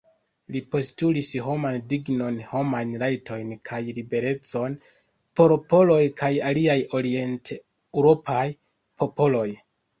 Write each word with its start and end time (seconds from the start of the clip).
Li 0.53 0.59
postulis 0.75 1.27
homan 1.47 1.75
dignon, 1.91 2.39
homajn 2.53 2.95
rajtojn 3.03 3.53
kaj 3.71 3.81
liberecon 3.99 4.79
por 5.41 5.55
poloj 5.77 6.01
kaj 6.25 6.33
aliaj 6.51 6.81
orienteŭropaj 7.03 8.43
popoloj. 9.05 9.49